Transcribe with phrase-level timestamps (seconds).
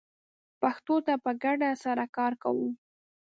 [0.61, 2.69] پښتو ته په ګډه سره کار کوو